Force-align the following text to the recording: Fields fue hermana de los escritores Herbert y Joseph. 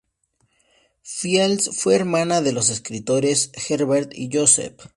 Fields 1.03 1.79
fue 1.79 1.93
hermana 1.95 2.41
de 2.41 2.53
los 2.53 2.69
escritores 2.71 3.51
Herbert 3.69 4.11
y 4.15 4.31
Joseph. 4.35 4.89